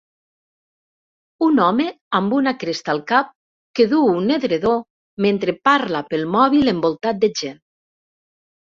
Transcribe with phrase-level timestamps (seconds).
[1.47, 1.85] Un home
[2.21, 3.31] amb una cresta al cap
[3.81, 4.75] que duu un edredó
[5.29, 7.65] mentre parla pel mòbil envoltat de gent.